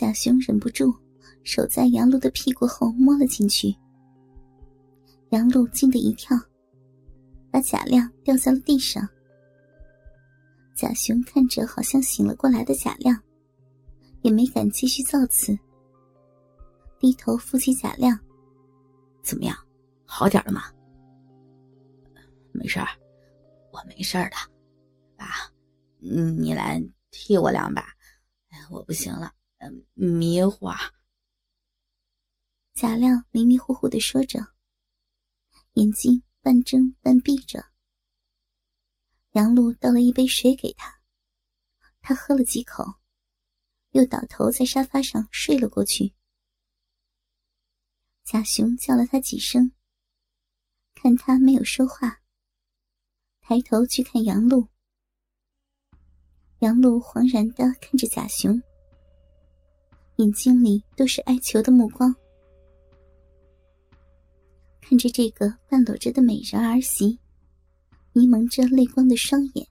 [0.00, 0.96] 贾雄忍不住
[1.44, 3.76] 手在杨璐的屁股后摸了进去，
[5.28, 6.34] 杨璐惊得一跳，
[7.50, 9.06] 把贾亮掉在了地上。
[10.74, 13.14] 贾雄看着好像醒了过来的贾亮，
[14.22, 15.54] 也没敢继续造次，
[16.98, 18.18] 低头扶起贾亮
[19.22, 19.54] ：“怎么样，
[20.06, 20.62] 好点了吗
[22.52, 22.88] ？”“没事儿，
[23.70, 24.36] 我没事的。
[25.14, 25.26] 爸，
[25.98, 27.84] 你来替我两把，
[28.70, 29.30] 我不行了。”
[29.94, 30.68] 迷糊。
[32.72, 34.54] 贾亮迷迷糊糊的说着，
[35.74, 37.66] 眼睛半睁半闭着。
[39.32, 41.00] 杨璐倒了一杯水给他，
[42.00, 42.84] 他喝了几口，
[43.90, 46.14] 又倒头在沙发上睡了过去。
[48.24, 49.72] 贾雄叫了他几声，
[50.94, 52.22] 看他没有说话，
[53.40, 54.68] 抬头去看杨璐。
[56.60, 58.62] 杨璐惶然的看着贾雄。
[60.20, 62.14] 眼睛里都是哀求的目光，
[64.82, 67.18] 看着这个半裸着的美人儿媳，
[68.12, 69.66] 迷蒙着泪光的双眼。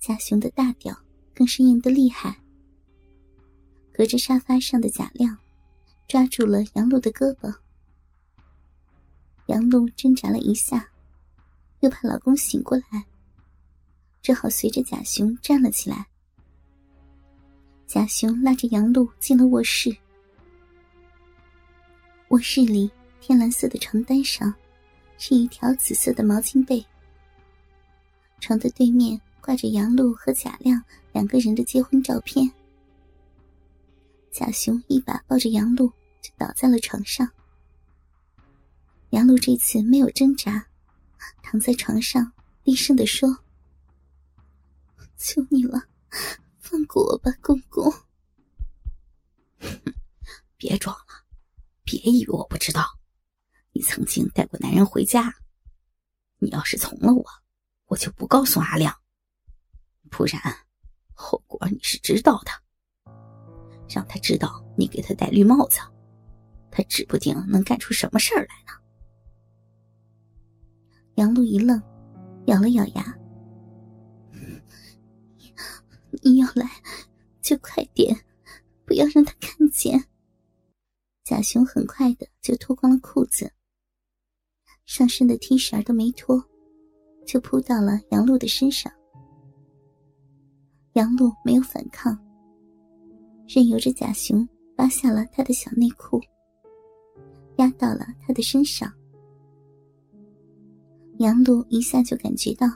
[0.00, 0.98] 贾雄的大屌
[1.32, 2.42] 更是硬得厉害。
[3.92, 5.38] 隔着沙发上的贾亮，
[6.08, 7.54] 抓住了杨璐的胳膊。
[9.46, 10.90] 杨璐挣扎了一下，
[11.80, 13.06] 又怕老公醒过来，
[14.22, 16.08] 只好随着贾雄站了起来。
[17.86, 19.96] 贾雄拉着杨璐进了卧室。
[22.28, 24.52] 卧室里天蓝色的床单上，
[25.18, 26.84] 是一条紫色的毛巾被。
[28.40, 32.50] 床的对面挂着杨璐和贾亮两个人的结婚照片。
[34.32, 35.88] 贾雄一把抱着杨璐，
[36.20, 37.26] 就倒在了床上。
[39.10, 40.66] 杨璐这次没有挣扎，
[41.40, 42.32] 躺在床上
[42.64, 43.38] 低声的说
[45.16, 45.84] ：“求你了。”
[46.68, 47.92] 放过我吧，公公！
[50.56, 51.24] 别装了，
[51.84, 52.84] 别以为我不知道，
[53.72, 55.32] 你曾经带过男人回家。
[56.38, 57.24] 你要是从了我，
[57.86, 58.92] 我就不告诉阿亮，
[60.10, 60.42] 不然
[61.14, 62.50] 后果你是知道的。
[63.88, 65.78] 让他知道你给他戴绿帽子，
[66.70, 68.72] 他指不定能干出什么事儿来呢。
[71.14, 71.80] 杨璐一愣，
[72.46, 73.16] 咬了咬牙。
[76.22, 76.70] 你要来，
[77.42, 78.16] 就快点，
[78.84, 80.04] 不要让他看见。
[81.24, 83.50] 贾雄很快的就脱光了裤子，
[84.84, 86.42] 上身的 T 恤都没脱，
[87.26, 88.92] 就扑到了杨璐的身上。
[90.92, 92.16] 杨璐没有反抗，
[93.48, 96.20] 任由着贾雄扒下了他的小内裤，
[97.56, 98.92] 压到了他的身上。
[101.18, 102.68] 杨璐一下就感觉到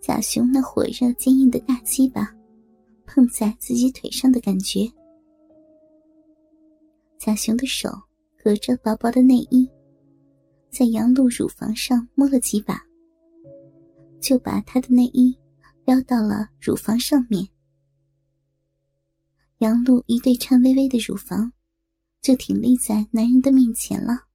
[0.00, 2.32] 贾雄那火热坚硬的大鸡巴。
[3.08, 4.80] 碰在自己腿上的感觉，
[7.18, 7.88] 贾雄的手
[8.36, 9.66] 隔着薄薄的内衣，
[10.70, 12.78] 在杨璐乳房上摸了几把，
[14.20, 15.34] 就把她的内衣
[15.86, 17.48] 撩到了乳房上面。
[19.58, 21.50] 杨璐一对颤巍巍的乳房，
[22.20, 24.26] 就挺立在男人的面前了。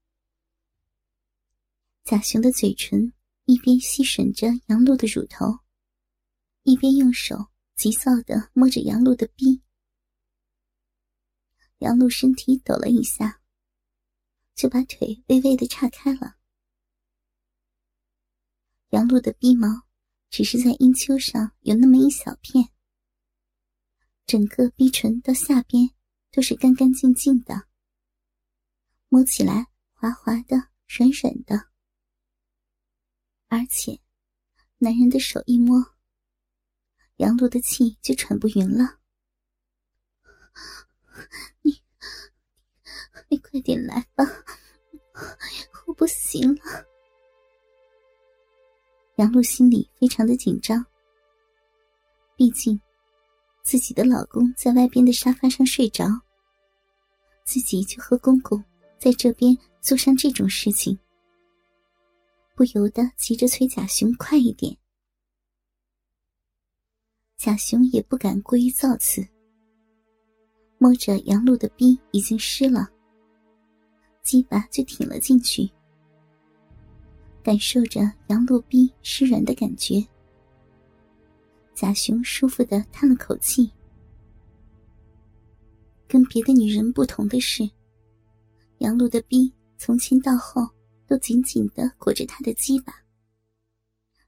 [2.03, 3.13] 贾雄的嘴唇
[3.45, 5.59] 一边吸吮着杨璐的乳头，
[6.63, 7.52] 一边用手。
[7.75, 9.61] 急躁的摸着杨璐的逼，
[11.79, 13.41] 杨璐身体抖了一下，
[14.55, 16.37] 就把腿微微的岔开了。
[18.89, 19.67] 杨璐的逼毛
[20.29, 22.69] 只是在阴丘上有那么一小片，
[24.27, 25.89] 整个逼唇到下边
[26.31, 27.67] 都是干干净净的，
[29.09, 31.69] 摸起来滑滑的、软软的，
[33.47, 33.99] 而且
[34.77, 35.92] 男人的手一摸。
[37.17, 38.97] 杨璐的气就喘不匀了，
[41.61, 41.79] 你，
[43.29, 44.25] 你快点来吧，
[45.85, 46.85] 我不行了。
[49.17, 50.83] 杨璐心里非常的紧张，
[52.35, 52.81] 毕竟
[53.61, 56.05] 自己的老公在外边的沙发上睡着，
[57.45, 58.61] 自己就和公公
[58.97, 60.97] 在这边做上这种事情，
[62.55, 64.75] 不由得急着催贾雄快一点。
[67.37, 69.25] 贾雄也不敢过于造次，
[70.77, 72.87] 摸着杨璐的逼已经湿了，
[74.21, 75.69] 鸡巴就挺了进去，
[77.43, 80.01] 感受着杨璐逼湿软的感觉，
[81.73, 83.69] 贾雄舒服的叹了口气。
[86.07, 87.69] 跟别的女人不同的是，
[88.77, 90.61] 杨璐的逼从前到后
[91.07, 92.93] 都紧紧的裹着他的鸡巴，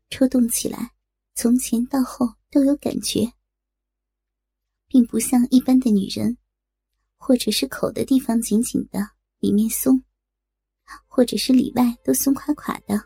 [0.09, 0.91] 抽动起来，
[1.35, 2.33] 从前到后。
[2.51, 3.29] 都有感觉，
[4.87, 6.37] 并不像一般的女人，
[7.17, 9.09] 或者是口的地方紧紧的，
[9.39, 10.01] 里面松，
[11.05, 12.97] 或者是里外都松垮垮的。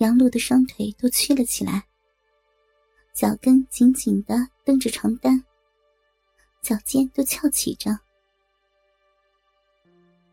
[0.00, 1.88] 杨璐的双腿都曲了起来，
[3.14, 4.36] 脚跟紧紧的
[4.66, 5.42] 蹬着床单，
[6.60, 7.98] 脚尖都翘起着。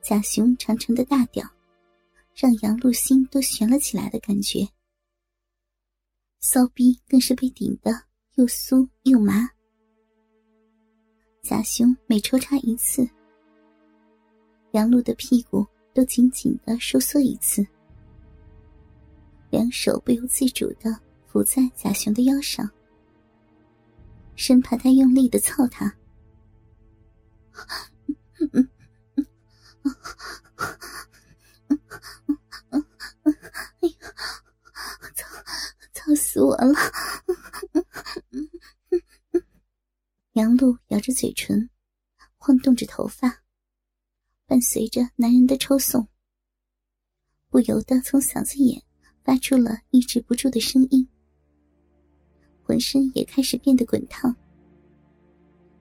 [0.02, 1.50] 贾雄长长的大屌，
[2.36, 4.68] 让杨璐心都悬了起来的感觉。
[6.48, 7.92] 骚逼更是被顶得
[8.36, 9.50] 又酥又麻。
[11.42, 13.10] 贾雄每抽插一次，
[14.74, 17.66] 杨璐的屁股都紧紧的收缩一次，
[19.50, 20.96] 两手不由自主的
[21.26, 22.70] 扶在贾雄的腰上，
[24.36, 25.92] 生怕他用力的操他。
[36.36, 36.74] 死我了！
[40.34, 41.70] 杨璐咬着嘴唇，
[42.36, 43.42] 晃动着头发，
[44.46, 46.10] 伴随着男人的抽送，
[47.48, 48.84] 不由得从嗓子眼
[49.24, 51.08] 发出了抑制不住的声音，
[52.62, 54.36] 浑身也开始变得滚烫，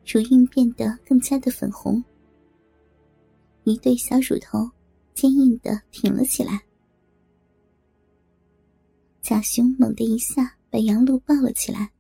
[0.07, 2.05] 乳晕变得更加的粉红，
[3.65, 4.71] 一对小乳头
[5.15, 6.65] 坚硬的挺了起来。
[9.25, 11.91] 贾雄猛地一下把杨露抱了起来，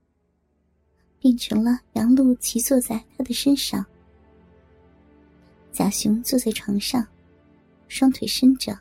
[1.19, 3.83] 变成了杨露骑坐在他的身上。
[5.73, 7.07] 贾雄坐在床上，
[7.89, 8.79] 双腿伸着，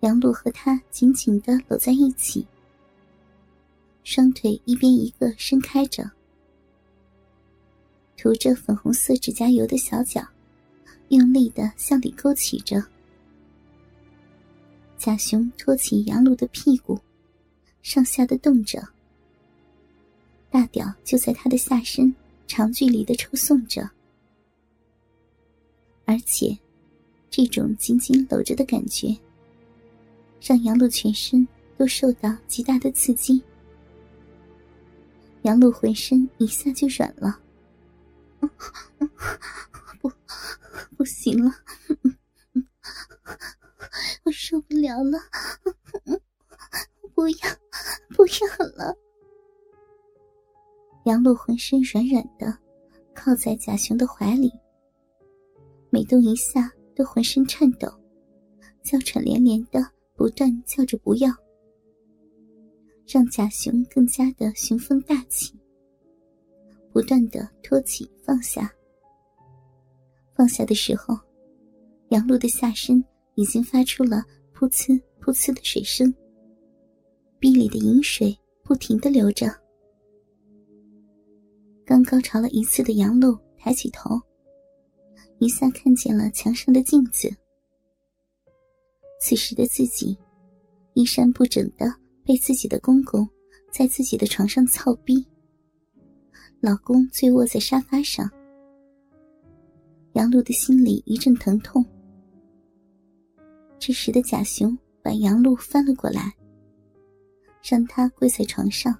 [0.00, 2.44] 杨露和他紧紧的搂在一起，
[4.02, 6.10] 双腿一边一个伸开着，
[8.16, 10.26] 涂着粉红色指甲油的小脚，
[11.10, 12.84] 用力的向里勾起着。
[14.98, 16.98] 贾雄托起杨璐的屁股，
[17.82, 18.82] 上下的动着，
[20.50, 22.12] 大屌就在他的下身
[22.48, 23.88] 长距离的抽送着，
[26.04, 26.58] 而且
[27.30, 29.16] 这种紧紧搂着的感觉，
[30.42, 31.46] 让杨璐全身
[31.76, 33.40] 都受到极大的刺激，
[35.42, 37.40] 杨璐浑身一下就软了，
[40.00, 40.10] 不，
[40.98, 41.54] 不行了。
[44.50, 45.18] 受不了了，
[47.14, 47.36] 不要，
[48.16, 48.96] 不要了！
[51.04, 52.58] 杨璐浑身软软的，
[53.14, 54.50] 靠在贾雄的怀里，
[55.90, 57.88] 每动一下都浑身颤抖，
[58.82, 59.86] 娇喘连连的，
[60.16, 61.30] 不断叫着“不要”，
[63.06, 65.54] 让贾雄更加的雄风大起，
[66.90, 68.72] 不断的托起放下，
[70.34, 71.14] 放下的时候，
[72.08, 73.04] 杨璐的下身。
[73.34, 74.24] 已经发出了
[74.58, 76.12] 噗呲噗呲的水声，
[77.38, 79.46] 壁里的饮水不停的流着。
[81.86, 84.20] 刚高潮了一次的杨露抬起头，
[85.38, 87.32] 一下看见了墙上的镜子。
[89.20, 90.18] 此时的自己，
[90.94, 91.94] 衣衫不整的
[92.24, 93.28] 被自己的公公
[93.70, 95.24] 在自己的床上操逼，
[96.58, 98.28] 老公醉卧在沙发上。
[100.14, 101.86] 杨璐的心里一阵疼痛。
[103.78, 106.34] 这时的贾雄把杨璐翻了过来，
[107.62, 108.96] 让她跪在床上。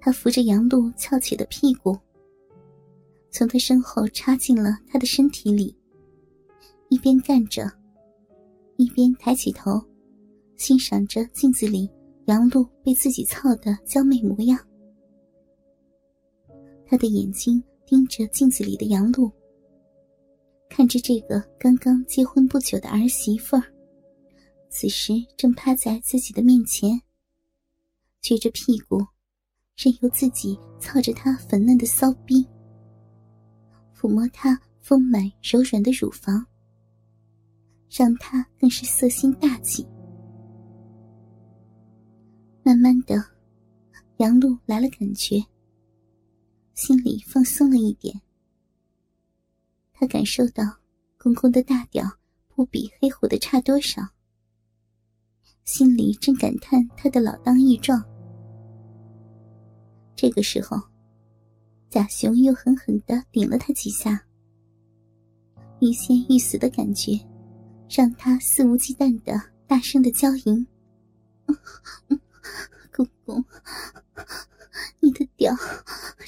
[0.00, 1.98] 他扶着杨璐翘起的屁股，
[3.30, 5.76] 从他身后插进了他的身体里，
[6.88, 7.70] 一边干着，
[8.76, 9.82] 一边抬起头，
[10.56, 11.90] 欣赏着镜子里
[12.26, 14.58] 杨璐被自己操的娇媚模样。
[16.86, 19.30] 他的眼睛盯着镜子里的杨璐。
[20.68, 23.62] 看着这个刚刚结婚不久的儿媳妇儿，
[24.70, 27.00] 此时正趴在自己的面前，
[28.22, 28.98] 撅着屁股，
[29.76, 32.46] 任由自己操着她粉嫩的骚逼，
[33.96, 36.46] 抚摸她丰满柔软的乳房，
[37.90, 39.84] 让她更是色心大起。
[42.62, 43.24] 慢慢的，
[44.18, 45.42] 杨璐来了感觉，
[46.74, 48.14] 心里放松了一点。
[49.98, 50.62] 他感受到
[51.18, 52.08] 公公的大屌
[52.46, 54.00] 不比黑虎的差多少，
[55.64, 58.00] 心里正感叹他的老当益壮。
[60.14, 60.80] 这个时候，
[61.90, 64.24] 贾雄又狠狠的顶了他几下，
[65.80, 67.18] 欲仙欲死的感觉，
[67.90, 70.64] 让他肆无忌惮的大声的娇吟
[72.94, 73.44] ：“公公，
[75.00, 75.52] 你的屌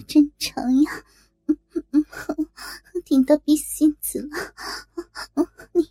[0.09, 0.91] 真长呀！”
[3.01, 4.29] 听到笔芯子了。
[5.73, 5.83] 你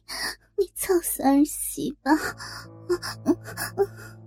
[0.58, 3.32] 你操死儿媳吧啊啊
[3.78, 4.19] 啊